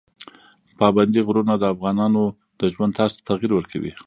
[0.79, 2.23] پابندي غرونه د افغانانو
[2.59, 3.93] د ژوند طرز ته تغیر ورکوي.